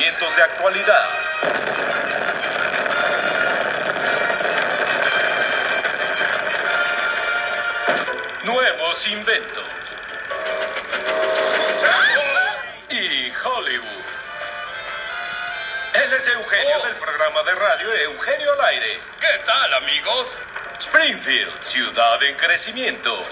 acontecimientos 0.00 0.36
de 0.36 0.42
actualidad. 0.42 1.08
Nuevos 8.44 9.08
inventos. 9.08 9.64
Y 12.88 13.32
Hollywood. 13.44 13.86
Él 15.94 16.12
es 16.12 16.26
Eugenio 16.28 16.80
del 16.82 16.96
programa 16.96 17.42
de 17.42 17.54
radio 17.54 17.92
Eugenio 17.92 18.52
al 18.54 18.60
aire. 18.66 19.00
¿Qué 19.20 19.42
tal, 19.44 19.74
amigos? 19.74 20.42
Springfield, 20.78 21.62
ciudad 21.62 22.22
en 22.22 22.36
crecimiento. 22.36 23.26